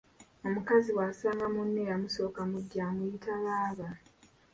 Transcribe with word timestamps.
Omukazi 0.47 0.89
bw'asanga 0.93 1.45
munne 1.53 1.79
eyamusooka 1.85 2.41
mu 2.49 2.57
ddya 2.63 2.81
amuyita 2.89 3.33
baaba 3.43 3.89